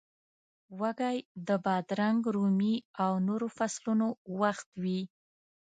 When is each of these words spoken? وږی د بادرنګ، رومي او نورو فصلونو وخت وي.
وږی 0.79 1.17
د 1.47 1.49
بادرنګ، 1.65 2.19
رومي 2.35 2.75
او 3.03 3.11
نورو 3.27 3.47
فصلونو 3.57 4.07
وخت 4.39 4.67
وي. 4.83 5.01